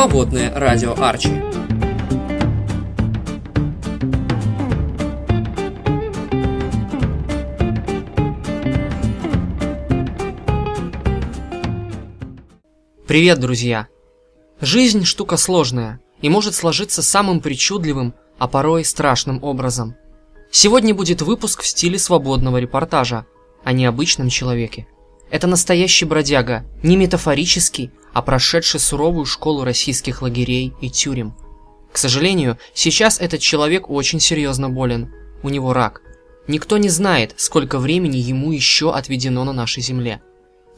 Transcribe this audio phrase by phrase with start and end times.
[0.00, 1.28] Свободное радио Арчи.
[13.06, 13.88] Привет, друзья!
[14.62, 19.96] Жизнь штука сложная и может сложиться самым причудливым, а порой страшным образом.
[20.50, 23.26] Сегодня будет выпуск в стиле свободного репортажа
[23.64, 24.86] о необычном человеке.
[25.30, 31.34] Это настоящий бродяга, не метафорический, а прошедший суровую школу российских лагерей и тюрем.
[31.92, 35.12] К сожалению, сейчас этот человек очень серьезно болен.
[35.42, 36.02] У него рак.
[36.48, 40.20] Никто не знает, сколько времени ему еще отведено на нашей земле.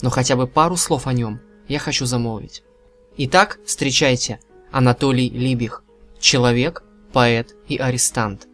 [0.03, 2.63] Но хотя бы пару слов о нем я хочу замолвить.
[3.17, 5.83] Итак, встречайте, Анатолий Либих.
[6.21, 6.83] Человек,
[7.13, 8.47] поэт и арестант.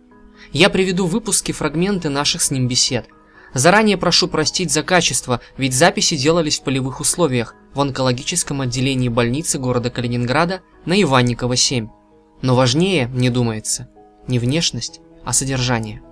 [0.53, 3.07] Я приведу выпуски фрагменты наших с ним бесед–
[3.55, 9.59] Заранее прошу простить за качество, ведь записи делались в полевых условиях в онкологическом отделении больницы
[9.59, 11.89] города Калининграда на Иванникова 7.
[12.43, 13.89] Но важнее, мне думается,
[14.27, 16.03] не внешность, а содержание.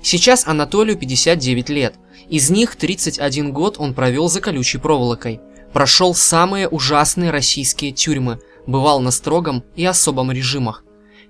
[0.00, 1.94] Сейчас Анатолию 59 лет.
[2.28, 5.40] Из них 31 год он провел за колючей проволокой.
[5.72, 10.84] Прошел самые ужасные российские тюрьмы, бывал на строгом и особом режимах.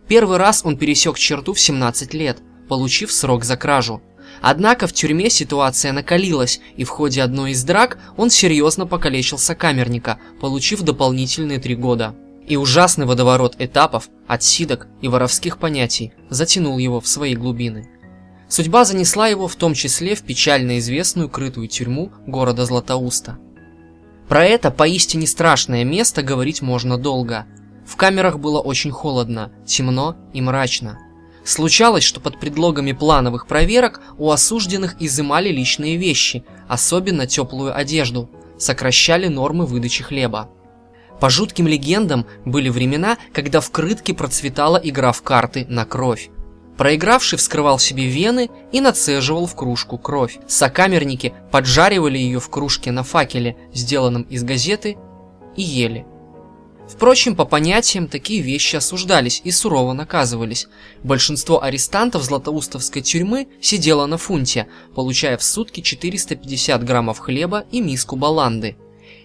[0.07, 2.39] Первый раз он пересек черту в 17 лет,
[2.69, 4.03] получив срок за кражу–
[4.41, 10.19] Однако в тюрьме ситуация накалилась, и в ходе одной из драк он серьезно покалечил сокамерника,
[10.41, 12.15] получив дополнительные три года.
[12.47, 17.89] И ужасный водоворот этапов, отсидок и воровских понятий затянул его в свои глубины.
[18.49, 23.39] Судьба занесла его в том числе в печально известную крытую тюрьму города Златоуста.
[24.29, 27.47] Про это поистине страшное место говорить можно долго.
[27.87, 30.99] В камерах было очень холодно, темно и мрачно.
[31.45, 39.29] Случалось, что под предлогами плановых проверок у осужденных изымали личные вещи, особенно теплую одежду, сокращали
[39.29, 40.49] нормы выдачи хлеба.
[41.21, 46.31] По жутким легендам были времена, когда в крытке процветала игра в карты на кровь.
[46.79, 50.39] Проигравший вскрывал себе вены и нацеживал в кружку кровь.
[50.49, 54.97] Сокамерники поджаривали ее в кружке на факеле, сделанном из газеты,
[55.57, 56.05] и ели.
[56.89, 60.69] Впрочем, по понятиям, такие вещи осуждались и сурово наказывались.
[61.03, 68.17] Большинство арестантов Златоустовской тюрьмы сидело на фунте, получая в сутки 450 граммов хлеба и миску
[68.17, 68.77] баланды.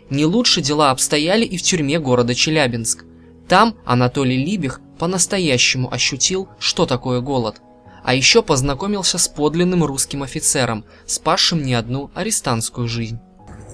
[0.09, 3.06] Не лучше дела обстояли и в тюрьме города Челябинск.
[3.47, 7.62] Там Анатолий Либих по-настоящему ощутил, что такое голод.
[8.03, 13.20] А еще познакомился с подлинным русским офицером, спасшим не одну арестантскую жизнь.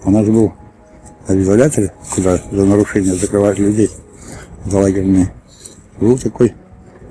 [0.03, 0.53] У нас был
[1.27, 3.89] в изоляторе, куда за нарушение закрывают людей
[4.65, 5.31] за лагерные,
[5.99, 6.53] был такой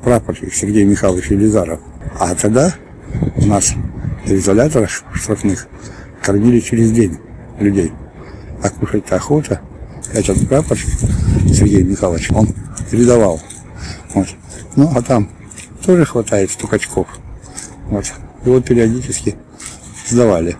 [0.03, 1.81] прапорщик Сергей Михайлович Елизаров.
[2.19, 2.75] А тогда
[3.37, 3.73] у нас
[4.25, 5.67] в изоляторах штрафных
[6.23, 7.19] кормили через день
[7.59, 7.93] людей.
[8.63, 9.61] А кушать-то охота.
[10.13, 10.91] Этот прапорщик
[11.53, 12.49] Сергей Михайлович, он
[12.91, 13.41] передавал.
[14.15, 14.29] Вот.
[14.77, 15.31] Ну, а там
[15.85, 17.07] тоже хватает стукачков.
[17.89, 18.13] Вот.
[18.45, 19.37] Вот периодически
[20.09, 20.57] сдавали.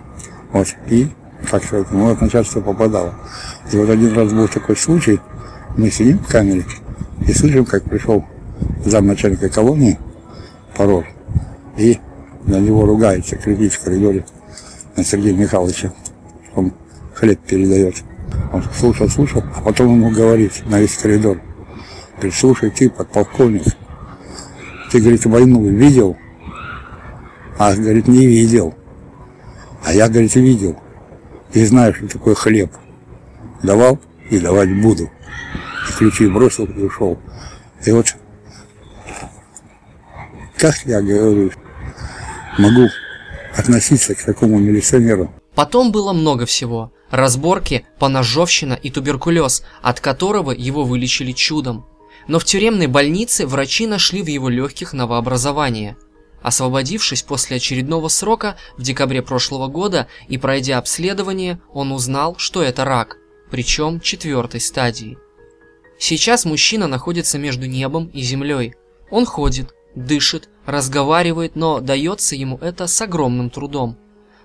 [0.53, 0.69] Вот.
[0.89, 1.09] И
[1.51, 3.15] так сказать, ну, вот начальство попадало.
[3.73, 5.21] И вот один раз был такой случай,
[5.77, 6.65] мы сидим в камере
[7.27, 8.25] и слышим, как пришел
[8.85, 9.99] замначальника колонии,
[10.77, 11.07] Порор,
[11.77, 11.99] и
[12.45, 14.27] на него ругается, кричит в коридоре
[14.97, 15.93] на Сергея Михайловича.
[16.55, 16.73] Он
[17.15, 17.97] хлеб передает.
[18.53, 21.41] Он слушал, слушал, а потом ему говорит на весь коридор.
[22.17, 23.65] Говорит, слушай, ты, подполковник,
[24.91, 26.17] ты, говорит, войну видел?
[27.59, 28.75] А, говорит, не видел.
[29.85, 30.77] А я, говорит, видел.
[31.53, 32.71] И знаю, что такое хлеб
[33.65, 33.99] давал
[34.31, 35.11] и давать буду.
[35.89, 37.19] И ключи бросил и ушел.
[37.85, 38.15] И вот
[40.57, 41.51] как я говорю,
[42.59, 42.89] могу
[43.57, 45.33] относиться к такому милиционеру.
[45.55, 46.93] Потом было много всего.
[47.11, 51.87] Разборки, поножовщина и туберкулез, от которого его вылечили чудом.
[52.27, 55.97] Но в тюремной больнице врачи нашли в его легких новообразование.
[56.43, 62.85] Освободившись после очередного срока в декабре прошлого года и пройдя обследование, он узнал, что это
[62.85, 63.19] рак–
[63.55, 65.17] причем четвертой стадии.
[65.97, 68.75] Сейчас мужчина находится между небом и землей.
[69.13, 73.97] Он ходит, дышит, разговаривает, но дается ему это с огромным трудом.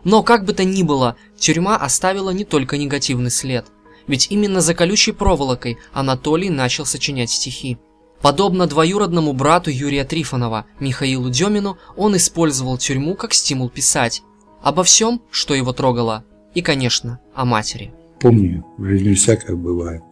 [0.03, 3.65] Но как бы то ни было, тюрьма оставила не только негативный след.
[4.06, 7.79] Ведь именно за колючей проволокой Анатолий начал сочинять стихи.
[8.21, 14.21] Подобно двоюродному брату Юрия Трифонова, Михаилу Демину, он использовал тюрьму как стимул писать.
[14.62, 16.25] Обо всем, что его трогало.
[16.53, 17.91] И, конечно, о матери.
[18.19, 20.04] Помни, в жизни всякое бывает.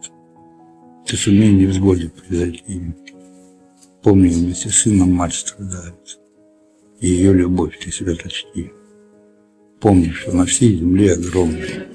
[1.06, 2.94] Ты сумей невзгоде произойти.
[4.02, 6.18] Помни, вместе с сыном мать страдает.
[7.00, 8.72] И ее любовь ты себя точки.
[9.80, 11.86] Помни, что на всей земле огромной,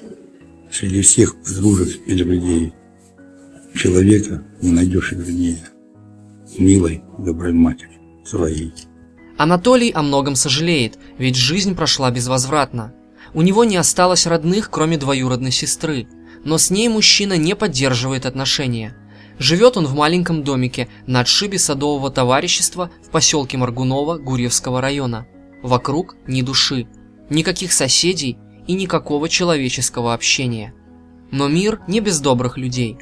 [0.71, 2.74] среди всех подружек и людей,
[3.75, 5.57] человека не найдешь вернее
[6.57, 8.74] милой, доброй матери своей.
[9.38, 12.94] Анатолий о многом сожалеет, ведь жизнь прошла безвозвратно.
[13.33, 16.07] У него не осталось родных, кроме двоюродной сестры,
[16.44, 18.95] но с ней мужчина не поддерживает отношения.
[19.39, 25.25] Живет он в маленьком домике на отшибе садового товарищества в поселке Маргунова Гурьевского района.
[25.63, 26.88] Вокруг ни души,
[27.30, 28.38] никаких соседей
[28.68, 30.74] и никакого человеческого общения.
[31.31, 32.97] Но мир не без добрых людей.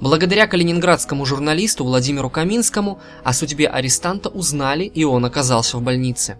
[0.00, 6.38] Благодаря калининградскому журналисту Владимиру Каминскому о судьбе арестанта узнали, и он оказался в больнице.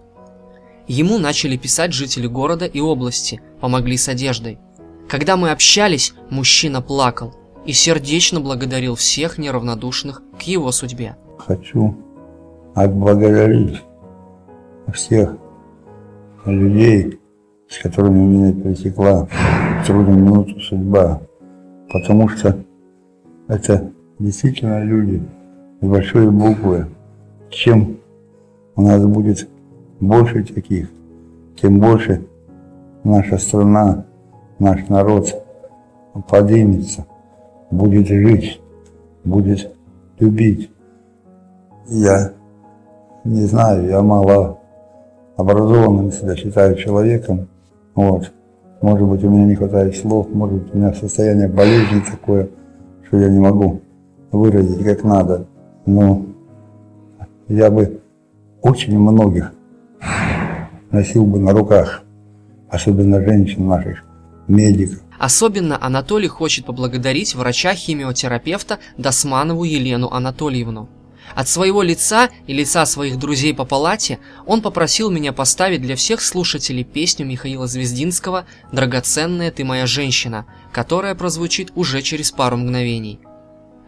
[0.90, 4.58] Ему начали писать жители города и области, помогли с одеждой.
[5.08, 7.32] Когда мы общались, мужчина плакал
[7.64, 11.14] и сердечно благодарил всех неравнодушных к его судьбе.
[11.38, 11.96] Хочу
[12.75, 13.81] отблагодарить
[14.92, 15.37] всех
[16.44, 17.20] людей,
[17.69, 19.28] с которыми меня пересекла
[19.87, 21.22] трудную минуту судьба,
[21.92, 22.64] потому что
[23.46, 25.22] это действительно люди
[25.81, 26.88] с большой буквы.
[27.48, 27.98] Чем
[28.75, 29.48] у нас будет
[30.00, 30.91] больше таких,
[31.61, 32.26] тем больше
[33.05, 34.06] наша страна,
[34.58, 35.44] наш народ
[36.29, 37.06] поднимется,
[37.70, 38.61] будет жить,
[39.25, 39.70] будет
[40.19, 40.70] любить.
[41.87, 42.32] Я
[43.25, 44.58] не знаю, я мало
[45.37, 47.49] образованным себя считаю человеком.
[47.94, 48.32] Вот.
[48.81, 52.49] Может быть, у меня не хватает слов, может быть, у меня состояние болезни такое,
[53.06, 53.81] что я не могу
[54.32, 55.47] выразить как надо.
[55.85, 56.23] Но
[57.49, 58.00] я бы
[58.62, 59.52] очень многих
[60.90, 62.02] носил бы на руках,
[62.69, 64.02] особенно женщин наших,
[64.48, 65.00] медиков.
[65.19, 70.88] Особенно Анатолий хочет поблагодарить врача-химиотерапевта Досманову Елену Анатольевну.
[71.34, 76.22] От своего лица и лица своих друзей по палате он попросил меня поставить для всех
[76.22, 83.20] слушателей песню Михаила Звездинского «Драгоценная ты моя женщина», которая прозвучит уже через пару мгновений.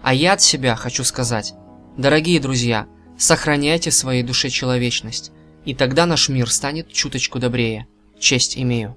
[0.02, 1.54] А я от себя хочу сказать,
[1.96, 2.87] дорогие друзья,
[3.19, 5.32] сохраняйте в своей душе человечность,
[5.64, 7.87] и тогда наш мир станет чуточку добрее.
[8.19, 8.97] Честь имею.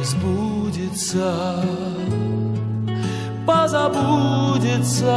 [0.03, 1.63] сбудется,
[3.47, 5.15] позабудется,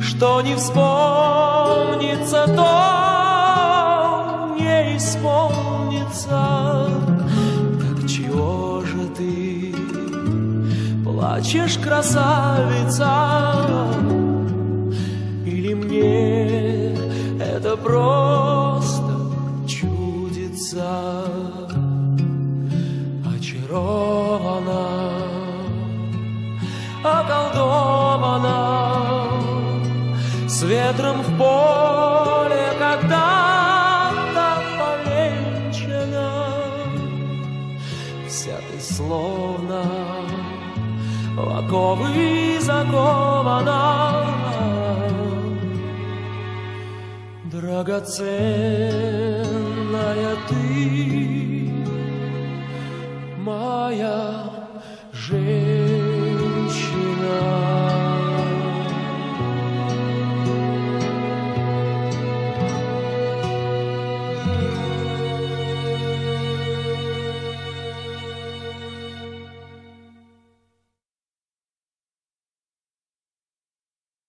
[0.00, 6.88] что не вспомнится, то не исполнится.
[7.80, 9.74] Так чего же ты
[11.04, 13.15] плачешь, красавица?
[31.06, 34.48] С ветром в поле когда-то
[34.78, 36.32] повенчана.
[38.28, 39.82] Вся ты словно
[41.36, 44.24] в оковы закована.
[47.44, 48.36] Драгоценная
[50.48, 51.72] ты,
[53.38, 54.50] моя